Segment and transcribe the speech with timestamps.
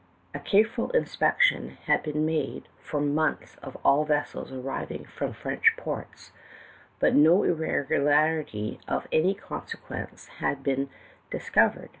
[0.33, 6.31] "A careful inspection had been made for months of all vessels arriving from French ports,
[6.99, 10.89] but no irregularity of any consequence had been
[11.29, 11.89] dis covered.